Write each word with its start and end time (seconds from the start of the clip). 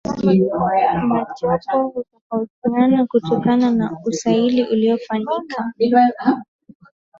majopo 1.07 2.05
hutofautiana 2.29 3.05
kutoka 3.07 3.57
na 3.57 3.97
usaili 4.05 4.63
uliyofanyika 4.63 5.71